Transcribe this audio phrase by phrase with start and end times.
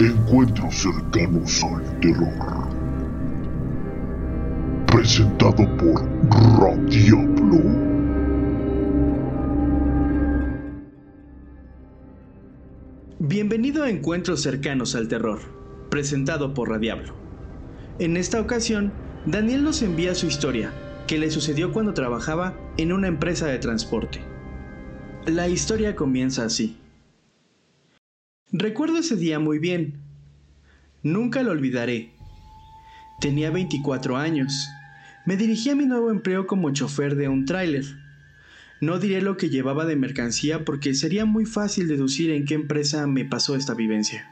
[0.00, 2.68] Encuentros cercanos al terror.
[4.86, 6.08] Presentado por
[6.60, 7.58] Radiablo.
[13.18, 15.40] Bienvenido a Encuentros cercanos al terror,
[15.90, 17.14] presentado por Radiablo.
[17.98, 18.92] En esta ocasión,
[19.26, 20.70] Daniel nos envía su historia,
[21.08, 24.20] que le sucedió cuando trabajaba en una empresa de transporte.
[25.26, 26.76] La historia comienza así.
[28.52, 30.00] Recuerdo ese día muy bien.
[31.02, 32.12] Nunca lo olvidaré.
[33.20, 34.68] Tenía 24 años.
[35.26, 37.84] Me dirigí a mi nuevo empleo como chofer de un tráiler.
[38.80, 43.06] No diré lo que llevaba de mercancía porque sería muy fácil deducir en qué empresa
[43.06, 44.26] me pasó esta vivencia.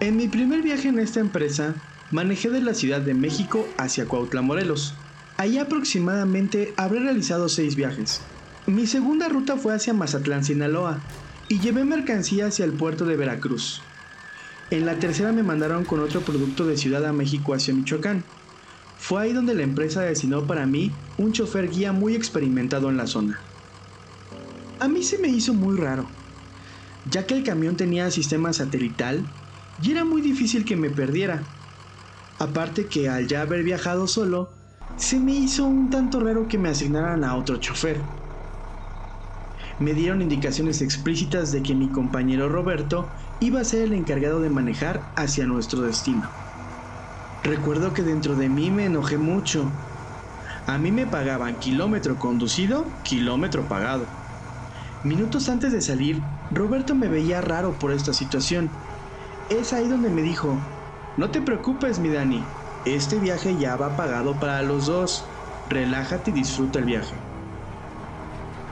[0.00, 1.76] En mi primer viaje en esta empresa,
[2.10, 4.94] manejé de la Ciudad de México hacia Cuautla, Morelos.
[5.36, 8.22] Allí aproximadamente habré realizado seis viajes.
[8.66, 11.00] Mi segunda ruta fue hacia Mazatlán, Sinaloa,
[11.50, 13.82] y llevé mercancía hacia el puerto de Veracruz.
[14.70, 18.22] En la tercera me mandaron con otro producto de Ciudad de México hacia Michoacán.
[19.00, 23.08] Fue ahí donde la empresa designó para mí un chofer guía muy experimentado en la
[23.08, 23.40] zona.
[24.78, 26.06] A mí se me hizo muy raro,
[27.10, 29.24] ya que el camión tenía sistema satelital
[29.82, 31.42] y era muy difícil que me perdiera.
[32.38, 34.50] Aparte que al ya haber viajado solo,
[34.96, 38.19] se me hizo un tanto raro que me asignaran a otro chofer
[39.80, 44.50] me dieron indicaciones explícitas de que mi compañero Roberto iba a ser el encargado de
[44.50, 46.36] manejar hacia nuestro destino.
[47.42, 49.80] Recuerdo que dentro de mí me enojé mucho.
[50.66, 54.16] A mí me pagaban kilómetro conducido, kilómetro pagado.
[55.02, 58.84] Minutos antes de salir, Roberto me veía raro por esta situación.
[59.48, 60.70] Es ahí donde me dijo,
[61.16, 65.36] no te preocupes mi Dani, este viaje ya va pagado para los dos.
[65.66, 67.29] Relájate y disfruta el viaje.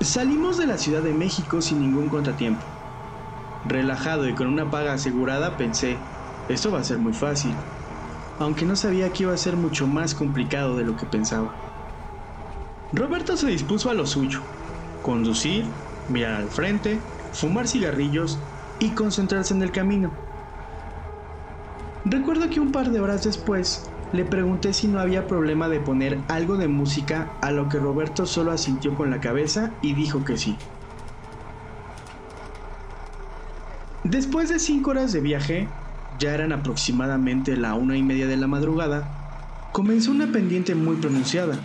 [0.01, 2.67] Salimos de la Ciudad de México sin ningún contratiempo.
[3.63, 6.11] Relajado y con una paga asegurada pensé,
[6.47, 7.69] esto va a ser muy fácil,
[8.39, 11.63] aunque no sabía que iba a ser mucho más complicado de lo que pensaba.
[12.93, 14.41] Roberto se dispuso a lo suyo,
[15.01, 20.21] conducir, mirar al frente, fumar cigarrillos y concentrarse en el camino.
[22.05, 26.19] Recuerdo que un par de horas después le pregunté si no había problema de poner
[26.29, 30.37] algo de música, a lo que Roberto solo asintió con la cabeza y dijo que
[30.37, 30.57] sí.
[34.05, 35.69] Después de cinco horas de viaje,
[36.19, 39.09] ya eran aproximadamente la una y media de la madrugada,
[39.73, 41.59] comenzó una pendiente muy pronunciada.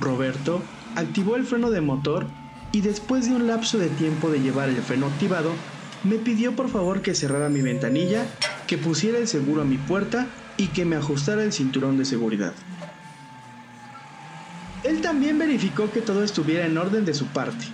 [0.00, 0.62] Roberto
[0.94, 2.26] activó el freno de motor
[2.72, 5.50] y después de un lapso de tiempo de llevar el freno activado,
[6.04, 8.26] me pidió por favor que cerrara mi ventanilla,
[8.66, 12.52] que pusiera el seguro a mi puerta y que me ajustara el cinturón de seguridad.
[14.82, 17.66] Él también verificó que todo estuviera en orden de su parte.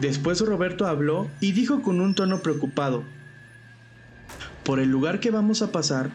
[0.00, 3.04] Después Roberto habló y dijo con un tono preocupado,
[4.64, 6.10] por el lugar que vamos a pasar,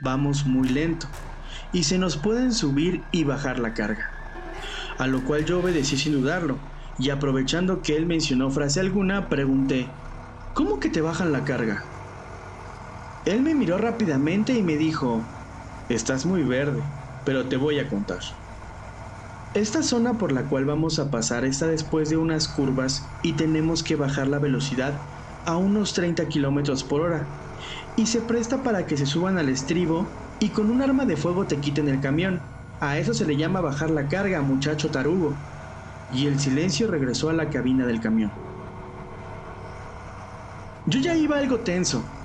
[0.00, 1.08] vamos muy lento
[1.72, 4.12] y se nos pueden subir y bajar la carga.
[4.98, 6.58] A lo cual yo obedecí sin dudarlo
[6.98, 9.88] y aprovechando que él mencionó frase alguna, pregunté,
[10.54, 11.84] ¿cómo que te bajan la carga?
[13.28, 15.32] Él me miró rápidamente y me dijo,
[15.88, 16.94] Estás muy verde,
[17.24, 18.20] pero te voy a contar.
[19.52, 23.82] Esta zona por la cual vamos a pasar está después de unas curvas y tenemos
[23.82, 25.06] que bajar la velocidad
[25.44, 27.34] a unos 30 km por hora
[27.96, 31.46] y se presta para que se suban al estribo y con un arma de fuego
[31.46, 32.52] te quiten el camión.
[32.80, 35.44] A eso se le llama bajar la carga, muchacho tarugo.
[36.08, 38.40] Y el silencio regresó a la cabina del camión.
[40.84, 42.17] Yo ya iba algo tenso.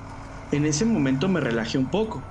[0.53, 2.21] En ese momento me relajé un poco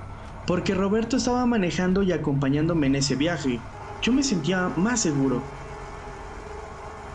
[0.47, 3.59] porque Roberto estaba manejando y acompañándome en ese viaje.
[4.01, 5.43] Yo me sentía más seguro.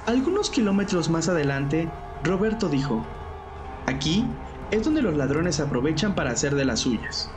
[0.05, 1.89] Algunos kilómetros más adelante,
[2.23, 3.07] Roberto dijo,
[3.87, 4.27] aquí
[4.71, 7.31] es donde los ladrones aprovechan para hacer de las suyas.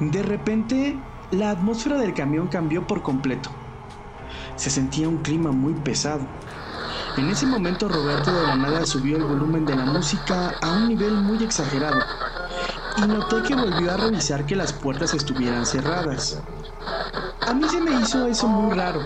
[0.00, 0.98] De repente,
[1.30, 3.50] la atmósfera del camión cambió por completo.
[4.56, 6.26] Se sentía un clima muy pesado.
[7.18, 10.88] En ese momento Roberto de la nada subió el volumen de la música a un
[10.88, 12.00] nivel muy exagerado
[12.98, 16.42] y noté que volvió a revisar que las puertas estuvieran cerradas.
[17.46, 19.00] A mí se me hizo eso muy raro,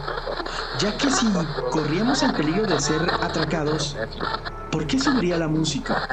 [0.78, 1.26] ya que si
[1.70, 3.96] corríamos el peligro de ser atracados,
[4.70, 6.08] ¿por qué subiría la música?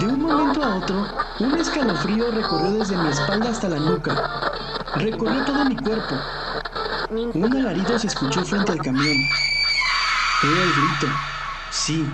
[0.00, 1.06] De un momento a otro,
[1.40, 4.16] un escalofrío recorrió desde mi espalda hasta la nuca.
[4.94, 6.14] Recorrió todo mi cuerpo.
[7.34, 9.16] Un alarido se escuchó frente al camión.
[10.42, 11.06] Era el grito.
[11.70, 12.06] Sí,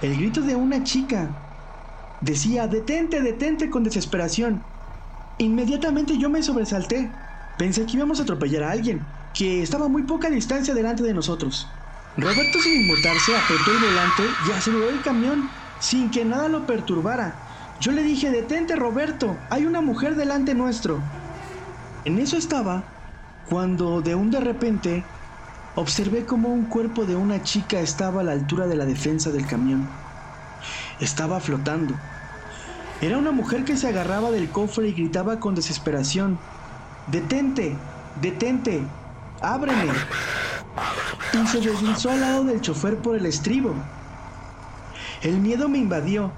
[0.00, 1.28] el grito de una chica
[2.22, 4.68] Decía, detente, detente con desesperación.
[5.38, 7.18] Inmediatamente yo me sobresalté.
[7.56, 11.82] Pensé que íbamos a atropellar a alguien, que estaba muy poca distancia delante de nosotros.
[12.14, 17.42] Roberto sin inmutarse apretó el volante y aceleró el camión sin que nada lo perturbara.
[17.80, 21.10] Yo le dije, detente Roberto, hay una mujer delante nuestro.
[22.04, 22.94] En eso estaba
[23.42, 25.10] cuando de un de repente
[25.74, 29.46] observé como un cuerpo de una chica estaba a la altura de la defensa del
[29.48, 30.01] camión.
[31.02, 31.96] Estaba flotando.
[33.00, 36.38] Era una mujer que se agarraba del cofre y gritaba con desesperación,
[37.08, 37.76] Detente,
[38.20, 38.86] detente,
[39.40, 39.92] ábreme.
[41.32, 43.74] Y se deslizó al lado del chofer por el estribo.
[45.22, 46.30] El miedo me invadió.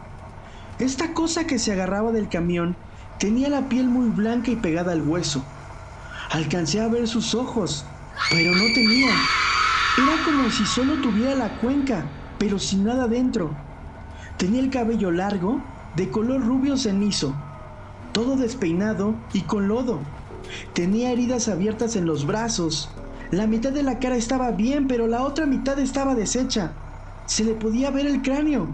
[0.78, 2.74] Esta cosa que se agarraba del camión
[3.18, 5.44] tenía la piel muy blanca y pegada al hueso.
[6.30, 7.84] Alcancé a ver sus ojos,
[8.30, 9.12] pero no tenía.
[9.98, 12.06] Era como si solo tuviera la cuenca,
[12.38, 13.54] pero sin nada dentro.
[14.36, 15.60] Tenía el cabello largo,
[15.94, 17.34] de color rubio cenizo,
[18.12, 20.00] todo despeinado y con lodo.
[20.72, 22.90] Tenía heridas abiertas en los brazos.
[23.30, 26.72] La mitad de la cara estaba bien, pero la otra mitad estaba deshecha.
[27.26, 28.66] Se le podía ver el cráneo.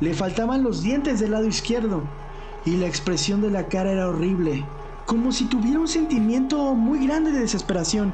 [0.00, 2.02] Le faltaban los dientes del lado izquierdo.
[2.64, 4.66] Y la expresión de la cara era horrible,
[5.06, 8.12] como si tuviera un sentimiento muy grande de desesperación.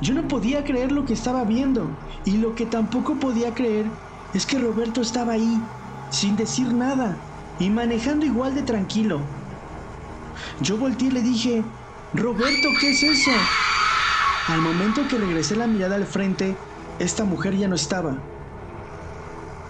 [0.00, 3.86] Yo no podía creer lo que estaba viendo, y lo que tampoco podía creer
[4.32, 5.62] es que Roberto estaba ahí,
[6.12, 7.16] sin decir nada,
[7.58, 9.20] y manejando igual de tranquilo.
[10.60, 11.64] Yo volteé y le dije,
[12.14, 13.30] Roberto, ¿qué es eso?
[14.48, 16.56] Al momento que regresé la mirada al frente,
[16.98, 18.16] esta mujer ya no estaba.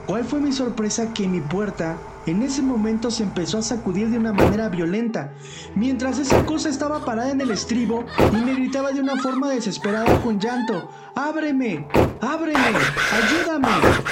[0.06, 1.96] ¿Cuál fue mi sorpresa que mi puerta
[2.26, 5.32] en ese momento se empezó a sacudir de una manera violenta,
[5.74, 10.20] mientras esa cosa estaba parada en el estribo y me gritaba de una forma desesperada
[10.20, 11.86] con llanto, ¡Ábreme!
[12.20, 12.58] ¡Ábreme!
[13.12, 13.68] ¡Ayúdame!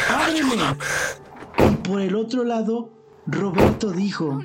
[0.08, 0.76] ¡Ábreme!
[1.90, 2.92] Por el otro lado,
[3.26, 4.40] Roberto dijo,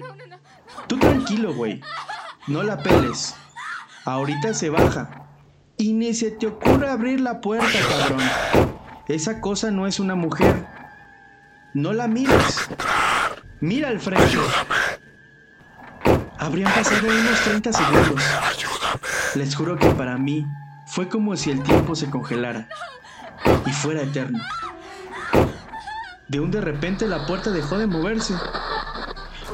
[0.87, 1.79] Tú tranquilo, güey,
[2.47, 3.35] no la peles.
[4.03, 5.27] Ahorita se baja.
[5.77, 8.27] Y ni se te ocurre abrir la puerta, cabrón.
[9.07, 10.65] Esa cosa no es una mujer.
[11.75, 12.67] No la mires.
[13.59, 14.39] Mira al frente.
[16.39, 18.23] Habrían pasado unos 30 segundos.
[19.35, 20.47] Les juro que para mí
[20.87, 22.67] fue como si el tiempo se congelara
[23.67, 24.39] y fuera eterno.
[26.27, 28.47] De un de repente la puerta dejó de moverse.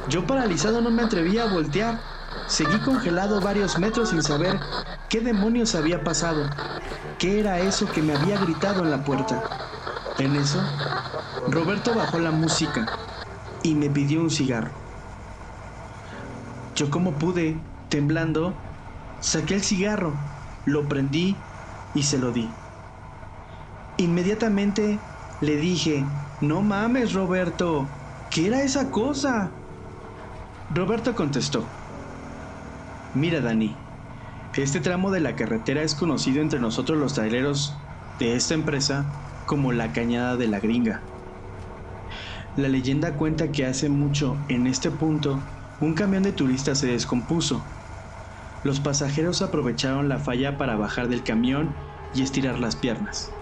[0.06, 2.12] Yo paralizado no me atrevía a voltear
[2.45, 4.68] Seguí congelado varios metros sin saber
[5.07, 6.57] qué demonios había pasado,
[7.18, 9.53] qué era eso que me había gritado en la puerta.
[10.18, 10.75] En eso,
[11.45, 13.00] Roberto bajó la música
[13.62, 14.81] y me pidió un cigarro.
[16.75, 18.67] Yo como pude, temblando,
[19.19, 20.25] saqué el cigarro,
[20.65, 21.50] lo prendí
[21.94, 22.62] y se lo di.
[23.97, 25.10] Inmediatamente
[25.41, 27.99] le dije, no mames Roberto,
[28.29, 29.59] ¿qué era esa cosa?
[30.69, 31.77] Roberto contestó,
[33.13, 33.89] Mira, Dani,
[34.53, 37.89] este tramo de la carretera es conocido entre nosotros los traileros
[38.19, 41.11] de esta empresa como la Cañada de la Gringa.
[42.55, 45.49] La leyenda cuenta que hace mucho, en este punto,
[45.79, 47.75] un camión de turistas se descompuso.
[48.61, 51.77] Los pasajeros aprovecharon la falla para bajar del camión
[52.11, 53.40] y estirar las piernas.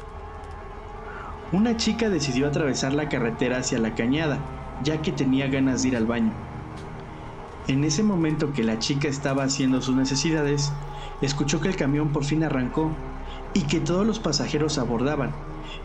[1.52, 4.46] Una chica decidió atravesar la carretera hacia la cañada,
[4.80, 6.38] ya que tenía ganas de ir al baño.
[7.66, 10.74] En ese momento que la chica estaba haciendo sus necesidades,
[11.22, 12.96] escuchó que el camión por fin arrancó
[13.54, 15.34] y que todos los pasajeros abordaban,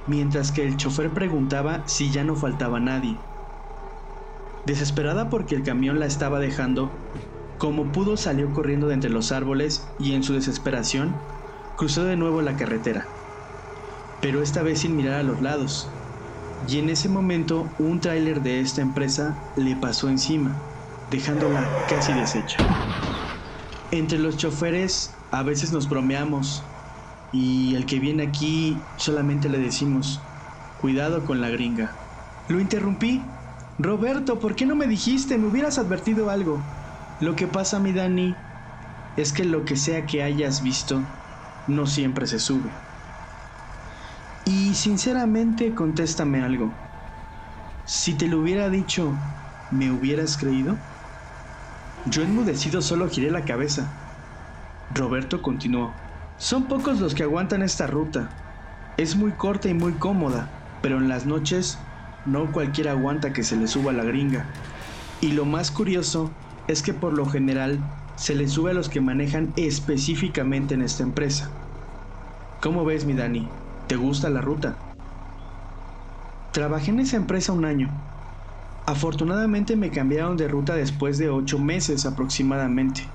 [0.06, 3.20] mientras que el chofer preguntaba si ya no faltaba nadie.
[4.64, 6.98] Desesperada porque el camión la estaba dejando,
[7.56, 11.22] como pudo salió corriendo de entre los árboles y en su desesperación
[11.74, 13.08] cruzó de nuevo la carretera,
[14.24, 15.86] pero esta vez sin mirar a los lados.
[16.66, 20.62] Y en ese momento un tráiler de esta empresa le pasó encima
[21.10, 22.56] dejándola casi deshecha.
[23.90, 26.62] Entre los choferes a veces nos bromeamos
[27.32, 30.22] y el que viene aquí solamente le decimos,
[30.80, 31.92] cuidado con la gringa.
[32.48, 33.20] Lo interrumpí.
[33.78, 35.36] Roberto, ¿por qué no me dijiste?
[35.36, 36.62] Me hubieras advertido algo.
[37.20, 38.34] Lo que pasa, mi Dani,
[39.18, 41.02] es que lo que sea que hayas visto,
[41.66, 42.70] no siempre se sube.
[44.46, 46.70] Y sinceramente, contéstame algo.
[47.86, 49.12] Si te lo hubiera dicho,
[49.70, 50.76] ¿me hubieras creído?
[52.06, 53.90] Yo enmudecido solo giré la cabeza.
[54.94, 55.92] Roberto continuó.
[56.36, 58.28] Son pocos los que aguantan esta ruta.
[58.98, 60.50] Es muy corta y muy cómoda,
[60.82, 61.78] pero en las noches
[62.26, 64.46] no cualquiera aguanta que se le suba la gringa.
[65.20, 66.30] Y lo más curioso
[66.68, 67.78] es que por lo general
[68.16, 71.50] se le sube a los que manejan específicamente en esta empresa.
[72.60, 73.48] ¿Cómo ves, mi Dani?
[73.86, 74.78] ¿Te gusta la ruta?
[76.52, 77.90] Trabajé en esa empresa un año
[78.86, 83.14] Afortunadamente me cambiaron de ruta después de ocho meses aproximadamente.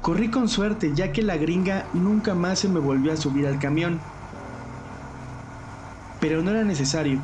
[0.00, 3.58] Corrí con suerte ya que la gringa nunca más se me volvió a subir al
[3.58, 4.00] camión.
[6.20, 7.20] Pero no era necesario.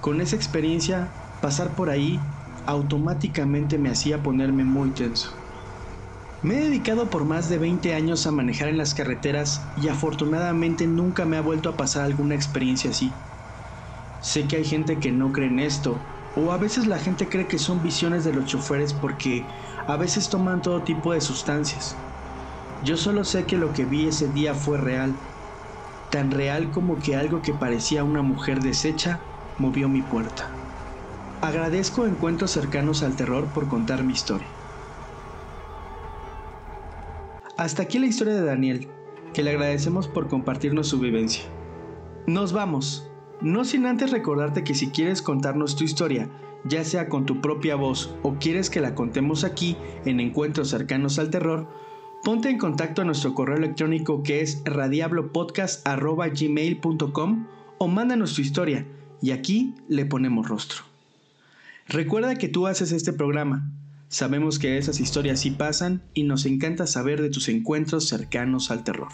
[0.00, 2.24] Con esa experiencia, pasar por ahí
[2.66, 5.45] automáticamente me hacía ponerme muy tenso.
[6.40, 10.86] Me he dedicado por más de 20 años a manejar en las carreteras y afortunadamente
[10.86, 13.26] nunca me ha vuelto a pasar alguna experiencia así.
[14.18, 17.48] Sé que hay gente que no cree en esto, o a veces la gente cree
[17.48, 19.48] que son visiones de los choferes porque
[19.86, 22.04] a veces toman todo tipo de sustancias.
[22.80, 25.26] Yo solo sé que lo que vi ese día fue real,
[26.10, 30.60] tan real como que algo que parecía una mujer deshecha movió mi puerta.
[31.40, 34.55] Agradezco encuentros cercanos al terror por contar mi historia.
[37.56, 38.88] Hasta aquí la historia de Daniel,
[39.32, 41.44] que le agradecemos por compartirnos su vivencia.
[42.26, 43.08] Nos vamos,
[43.40, 46.28] no sin antes recordarte que si quieres contarnos tu historia,
[46.64, 51.18] ya sea con tu propia voz o quieres que la contemos aquí en encuentros cercanos
[51.18, 51.66] al terror,
[52.24, 57.46] ponte en contacto a nuestro correo electrónico que es radiablopodcast.gmail.com
[57.78, 58.86] o mándanos tu historia
[59.22, 60.82] y aquí le ponemos rostro.
[61.88, 63.70] Recuerda que tú haces este programa,
[64.08, 68.84] Sabemos que esas historias sí pasan y nos encanta saber de tus encuentros cercanos al
[68.84, 69.08] terror.